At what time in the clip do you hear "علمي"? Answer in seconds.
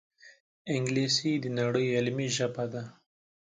1.97-2.27